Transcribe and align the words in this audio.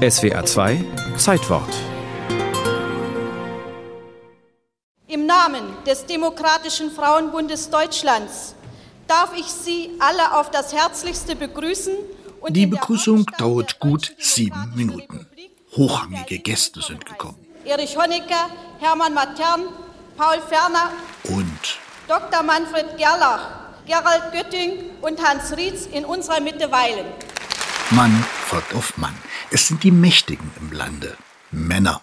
SWR 0.00 0.46
2 0.46 0.82
Zeitwort. 1.18 1.68
Im 5.06 5.26
Namen 5.26 5.76
des 5.86 6.06
Demokratischen 6.06 6.90
Frauenbundes 6.90 7.68
Deutschlands 7.68 8.54
darf 9.06 9.36
ich 9.36 9.44
Sie 9.44 9.90
alle 9.98 10.38
auf 10.38 10.50
das 10.50 10.72
Herzlichste 10.72 11.36
begrüßen. 11.36 11.92
Und 12.40 12.54
Die 12.54 12.66
Begrüßung 12.66 13.26
dauert 13.36 13.78
gut 13.78 14.14
sieben 14.18 14.72
Minuten. 14.74 15.26
Hochrangige 15.76 16.38
Gäste 16.38 16.80
sind 16.80 17.04
gekommen. 17.04 17.36
Erich 17.66 17.94
Honecker, 17.98 18.48
Hermann 18.78 19.12
Matern, 19.12 19.64
Paul 20.16 20.40
Ferner 20.48 20.92
und 21.24 21.78
Dr. 22.08 22.42
Manfred 22.42 22.96
Gerlach, 22.96 23.50
Gerald 23.86 24.32
Götting 24.32 24.92
und 25.02 25.22
Hans 25.22 25.54
Rietz 25.54 25.84
in 25.92 26.06
unserer 26.06 26.40
Mitte 26.40 26.72
weilen. 26.72 27.04
Mann 27.90 28.24
folgt 28.46 28.74
auf 28.74 28.96
Mann. 28.96 29.14
Es 29.52 29.66
sind 29.66 29.82
die 29.82 29.90
Mächtigen 29.90 30.48
im 30.60 30.70
Lande, 30.70 31.16
Männer. 31.50 32.02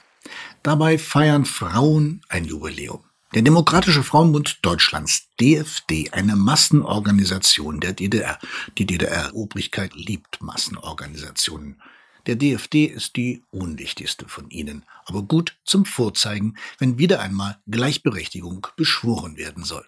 Dabei 0.64 0.98
feiern 0.98 1.46
Frauen 1.46 2.22
ein 2.28 2.44
Jubiläum. 2.44 3.06
Der 3.34 3.42
Demokratische 3.42 4.04
Frauenbund 4.04 4.60
Deutschlands, 4.64 5.30
DFD, 5.40 6.10
eine 6.12 6.36
Massenorganisation 6.36 7.80
der 7.80 7.94
DDR. 7.94 8.38
Die 8.78 8.86
DDR-Obrigkeit 8.86 9.96
liebt 9.96 10.42
Massenorganisationen. 10.42 11.82
Der 12.26 12.36
DFD 12.36 12.84
ist 12.84 13.16
die 13.16 13.42
unwichtigste 13.50 14.28
von 14.28 14.50
ihnen, 14.50 14.84
aber 15.06 15.22
gut 15.22 15.56
zum 15.64 15.86
Vorzeigen, 15.86 16.58
wenn 16.80 16.98
wieder 16.98 17.22
einmal 17.22 17.60
Gleichberechtigung 17.68 18.68
beschworen 18.76 19.38
werden 19.38 19.64
soll. 19.64 19.88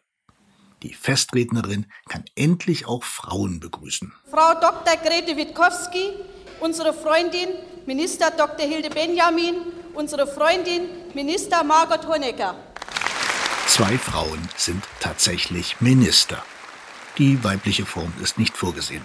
Die 0.81 0.93
Festrednerin 0.93 1.87
kann 2.07 2.23
endlich 2.35 2.85
auch 2.85 3.03
Frauen 3.03 3.59
begrüßen. 3.59 4.13
Frau 4.31 4.53
Dr. 4.61 4.95
Grete 5.03 5.35
Witkowski, 5.35 6.13
unsere 6.59 6.93
Freundin 6.93 7.49
Minister 7.85 8.31
Dr. 8.31 8.65
Hilde 8.65 8.89
Benjamin, 8.89 9.55
unsere 9.93 10.27
Freundin 10.27 10.89
Minister 11.13 11.63
Margot 11.63 12.07
Honecker. 12.07 12.55
Zwei 13.67 13.97
Frauen 13.97 14.49
sind 14.57 14.83
tatsächlich 14.99 15.79
Minister. 15.79 16.43
Die 17.17 17.43
weibliche 17.43 17.85
Form 17.85 18.13
ist 18.21 18.37
nicht 18.37 18.57
vorgesehen. 18.57 19.03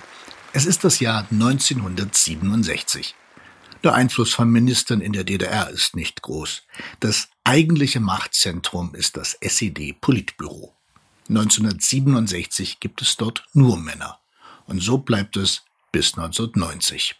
Es 0.52 0.66
ist 0.66 0.84
das 0.84 1.00
Jahr 1.00 1.26
1967. 1.30 3.14
Der 3.82 3.92
Einfluss 3.94 4.32
von 4.32 4.48
Ministern 4.50 5.00
in 5.00 5.12
der 5.12 5.24
DDR 5.24 5.68
ist 5.68 5.94
nicht 5.96 6.22
groß. 6.22 6.62
Das 7.00 7.28
eigentliche 7.44 8.00
Machtzentrum 8.00 8.94
ist 8.94 9.16
das 9.16 9.34
SED-Politbüro. 9.40 10.74
1967 11.28 12.80
gibt 12.80 13.02
es 13.02 13.16
dort 13.16 13.44
nur 13.52 13.76
Männer. 13.76 14.20
Und 14.66 14.80
so 14.80 14.98
bleibt 14.98 15.36
es 15.36 15.62
bis 15.92 16.16
1990. 16.16 17.16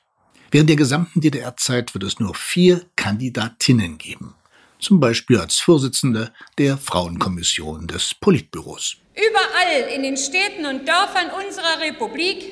Während 0.55 0.70
der 0.70 0.77
gesamten 0.77 1.20
DDR-Zeit 1.20 1.94
wird 1.94 2.05
es 2.05 2.20
nur 2.20 2.33
vier 2.33 2.86
Kandidatinnen 2.94 3.98
geben. 3.98 4.36
Zum 4.78 5.00
Beispiel 5.00 5.41
als 5.41 5.58
Vorsitzende 5.58 6.33
der 6.58 6.78
Frauenkommission 6.78 7.88
des 7.88 8.14
Politbüros. 8.14 8.98
Überall 9.16 9.92
in 9.92 10.05
den 10.05 10.16
Städten 10.16 10.64
und 10.64 10.86
Dörfern 10.86 11.30
unserer 11.44 11.80
Republik 11.80 12.44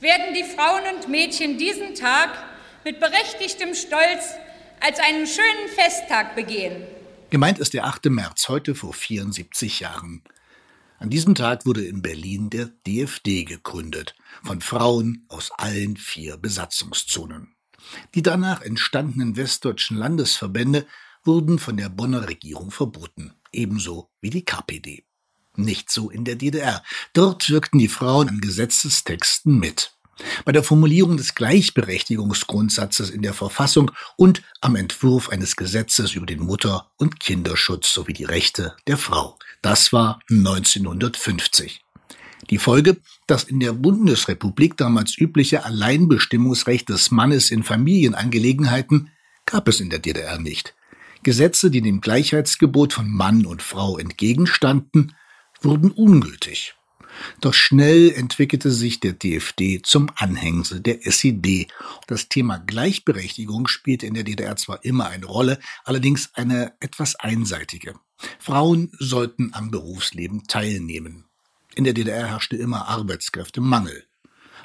werden 0.00 0.32
die 0.34 0.42
Frauen 0.42 0.96
und 0.96 1.10
Mädchen 1.10 1.58
diesen 1.58 1.94
Tag 1.94 2.30
mit 2.82 2.98
berechtigtem 2.98 3.74
Stolz 3.74 4.32
als 4.80 4.98
einen 4.98 5.26
schönen 5.26 5.68
Festtag 5.76 6.34
begehen. 6.34 6.82
Gemeint 7.28 7.58
ist 7.58 7.74
der 7.74 7.84
8. 7.84 8.06
März, 8.06 8.48
heute 8.48 8.74
vor 8.74 8.94
74 8.94 9.80
Jahren. 9.80 10.22
An 10.98 11.10
diesem 11.10 11.36
Tag 11.36 11.64
wurde 11.64 11.84
in 11.84 12.02
Berlin 12.02 12.50
der 12.50 12.66
DFD 12.86 13.44
gegründet, 13.44 14.16
von 14.42 14.60
Frauen 14.60 15.24
aus 15.28 15.50
allen 15.56 15.96
vier 15.96 16.36
Besatzungszonen. 16.36 17.54
Die 18.14 18.22
danach 18.22 18.62
entstandenen 18.62 19.36
westdeutschen 19.36 19.96
Landesverbände 19.96 20.86
wurden 21.22 21.60
von 21.60 21.76
der 21.76 21.88
Bonner 21.88 22.28
Regierung 22.28 22.72
verboten, 22.72 23.32
ebenso 23.52 24.10
wie 24.20 24.30
die 24.30 24.44
KPD. 24.44 25.04
Nicht 25.54 25.90
so 25.90 26.10
in 26.10 26.24
der 26.24 26.36
DDR. 26.36 26.82
Dort 27.12 27.48
wirkten 27.48 27.78
die 27.78 27.88
Frauen 27.88 28.28
an 28.28 28.40
Gesetzestexten 28.40 29.58
mit. 29.58 29.97
Bei 30.44 30.52
der 30.52 30.62
Formulierung 30.62 31.16
des 31.16 31.34
Gleichberechtigungsgrundsatzes 31.34 33.10
in 33.10 33.22
der 33.22 33.34
Verfassung 33.34 33.90
und 34.16 34.42
am 34.60 34.76
Entwurf 34.76 35.28
eines 35.28 35.56
Gesetzes 35.56 36.14
über 36.14 36.26
den 36.26 36.40
Mutter- 36.40 36.90
und 36.96 37.20
Kinderschutz 37.20 37.92
sowie 37.92 38.12
die 38.12 38.24
Rechte 38.24 38.74
der 38.86 38.96
Frau. 38.96 39.38
Das 39.62 39.92
war 39.92 40.20
1950. 40.30 41.84
Die 42.50 42.58
Folge, 42.58 42.96
das 43.26 43.44
in 43.44 43.60
der 43.60 43.72
Bundesrepublik 43.72 44.76
damals 44.76 45.18
übliche 45.18 45.64
Alleinbestimmungsrecht 45.64 46.88
des 46.88 47.10
Mannes 47.10 47.50
in 47.50 47.62
Familienangelegenheiten 47.62 49.10
gab 49.44 49.68
es 49.68 49.80
in 49.80 49.90
der 49.90 49.98
DDR 49.98 50.38
nicht. 50.38 50.74
Gesetze, 51.22 51.70
die 51.70 51.82
dem 51.82 52.00
Gleichheitsgebot 52.00 52.92
von 52.92 53.10
Mann 53.10 53.44
und 53.44 53.62
Frau 53.62 53.98
entgegenstanden, 53.98 55.14
wurden 55.60 55.90
ungültig. 55.90 56.74
Doch 57.40 57.54
schnell 57.54 58.10
entwickelte 58.10 58.70
sich 58.70 59.00
der 59.00 59.12
DFD 59.12 59.80
zum 59.82 60.10
Anhängsel 60.14 60.80
der 60.80 61.06
SED. 61.06 61.68
Das 62.06 62.28
Thema 62.28 62.58
Gleichberechtigung 62.58 63.68
spielte 63.68 64.06
in 64.06 64.14
der 64.14 64.24
DDR 64.24 64.56
zwar 64.56 64.84
immer 64.84 65.08
eine 65.08 65.26
Rolle, 65.26 65.58
allerdings 65.84 66.30
eine 66.34 66.74
etwas 66.80 67.16
einseitige. 67.16 67.94
Frauen 68.38 68.90
sollten 68.98 69.50
am 69.54 69.70
Berufsleben 69.70 70.44
teilnehmen. 70.46 71.24
In 71.74 71.84
der 71.84 71.92
DDR 71.92 72.26
herrschte 72.26 72.56
immer 72.56 72.88
Arbeitskräftemangel. 72.88 74.04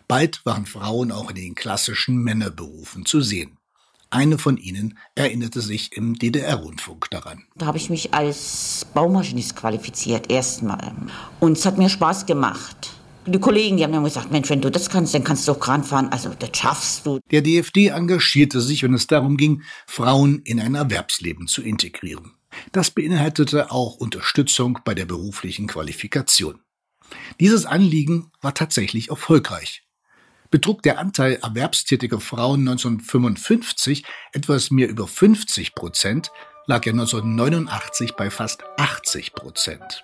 Bald 0.08 0.46
waren 0.46 0.66
Frauen 0.66 1.12
auch 1.12 1.30
in 1.30 1.36
den 1.36 1.56
klassischen 1.56 2.18
Männerberufen 2.18 3.06
zu 3.06 3.22
sehen. 3.22 3.58
Eine 4.14 4.38
von 4.38 4.58
ihnen 4.58 5.00
erinnerte 5.16 5.60
sich 5.60 5.98
im 5.98 6.14
DDR-Rundfunk 6.14 7.10
daran. 7.10 7.46
Da 7.56 7.66
habe 7.66 7.80
ich 7.80 7.90
mich 7.90 8.14
als 8.14 8.86
Baumaschinist 8.94 9.56
qualifiziert, 9.56 10.32
erstmal. 10.32 10.94
Und 11.40 11.58
es 11.58 11.66
hat 11.66 11.80
mir 11.80 11.90
Spaß 11.90 12.28
gemacht. 12.28 12.92
Die 13.26 13.40
Kollegen, 13.40 13.78
die 13.78 13.84
haben 13.84 13.90
mir 13.90 14.04
gesagt, 14.04 14.32
Mensch, 14.32 14.52
wenn 14.52 14.62
du 14.62 14.70
das 14.70 14.92
kannst, 14.92 15.16
dann 15.16 15.24
kannst 15.24 15.48
du 15.48 15.54
auch 15.54 15.60
Kran 15.60 15.84
fahren. 15.84 16.10
Also 16.12 16.30
das 16.38 16.52
schaffst 16.56 17.08
du. 17.08 17.22
Der 17.32 17.42
DFD 17.42 17.88
engagierte 17.88 18.62
sich, 18.62 18.84
wenn 18.84 18.94
es 18.94 19.08
darum 19.08 19.36
ging, 19.36 19.64
Frauen 19.88 20.44
in 20.44 20.60
ein 20.60 20.76
Erwerbsleben 20.76 21.48
zu 21.48 21.64
integrieren. 21.64 22.34
Das 22.72 22.92
beinhaltete 22.92 23.72
auch 23.72 23.96
Unterstützung 23.96 24.78
bei 24.86 24.94
der 24.94 25.06
beruflichen 25.06 25.66
Qualifikation. 25.66 26.60
Dieses 27.40 27.66
Anliegen 27.66 28.30
war 28.42 28.54
tatsächlich 28.54 29.10
erfolgreich 29.10 29.84
betrug 30.54 30.84
der 30.84 31.00
Anteil 31.00 31.40
erwerbstätiger 31.42 32.20
Frauen 32.20 32.60
1955 32.60 34.04
etwas 34.34 34.70
mehr 34.70 34.88
über 34.88 35.08
50 35.08 35.74
Prozent, 35.74 36.32
lag 36.68 36.86
er 36.86 36.92
1989 36.94 38.12
bei 38.12 38.30
fast 38.30 38.64
80 38.78 39.34
Prozent. 39.34 40.04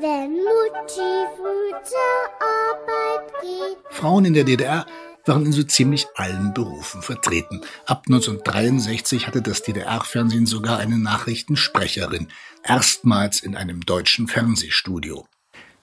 Wenn 0.00 0.34
Mutti 0.34 1.26
früh 1.36 1.72
zur 1.82 1.98
Arbeit 2.38 3.32
geht. 3.42 3.92
Frauen 3.92 4.24
in 4.26 4.34
der 4.34 4.44
DDR 4.44 4.86
waren 5.26 5.44
in 5.44 5.52
so 5.52 5.64
ziemlich 5.64 6.06
allen 6.14 6.54
Berufen 6.54 7.02
vertreten. 7.02 7.62
Ab 7.86 8.04
1963 8.06 9.26
hatte 9.26 9.42
das 9.42 9.62
DDR-Fernsehen 9.62 10.46
sogar 10.46 10.78
eine 10.78 10.96
Nachrichtensprecherin, 10.96 12.28
erstmals 12.62 13.40
in 13.40 13.56
einem 13.56 13.80
deutschen 13.80 14.28
Fernsehstudio. 14.28 15.26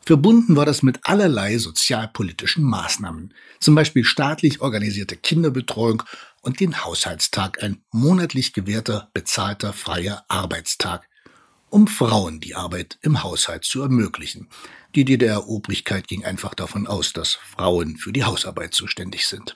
Verbunden 0.07 0.55
war 0.55 0.65
das 0.65 0.83
mit 0.83 1.01
allerlei 1.03 1.57
sozialpolitischen 1.57 2.63
Maßnahmen, 2.63 3.33
zum 3.59 3.75
Beispiel 3.75 4.05
staatlich 4.05 4.61
organisierte 4.61 5.17
Kinderbetreuung 5.17 6.01
und 6.41 6.61
den 6.61 6.85
Haushaltstag, 6.85 7.61
ein 7.61 7.81
monatlich 7.91 8.53
gewährter 8.53 9.09
bezahlter 9.13 9.73
freier 9.73 10.23
Arbeitstag, 10.29 11.09
um 11.69 11.87
Frauen 11.87 12.39
die 12.39 12.55
Arbeit 12.55 12.97
im 13.01 13.21
Haushalt 13.21 13.65
zu 13.65 13.81
ermöglichen. 13.81 14.47
Die 14.95 15.03
DDR-Obrigkeit 15.03 16.07
ging 16.07 16.23
einfach 16.23 16.53
davon 16.53 16.87
aus, 16.87 17.11
dass 17.11 17.33
Frauen 17.33 17.97
für 17.97 18.13
die 18.13 18.23
Hausarbeit 18.23 18.73
zuständig 18.73 19.27
sind. 19.27 19.55